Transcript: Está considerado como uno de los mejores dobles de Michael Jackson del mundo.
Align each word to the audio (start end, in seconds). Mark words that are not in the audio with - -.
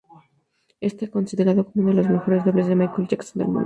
Está 0.79 1.05
considerado 1.11 1.63
como 1.63 1.83
uno 1.83 1.89
de 1.91 1.97
los 2.01 2.09
mejores 2.09 2.43
dobles 2.43 2.65
de 2.65 2.73
Michael 2.75 3.07
Jackson 3.07 3.37
del 3.37 3.47
mundo. 3.49 3.59